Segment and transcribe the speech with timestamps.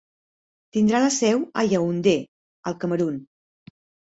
[0.77, 2.15] Tindrà la seu a Yaoundé,
[2.73, 3.21] al Camerun.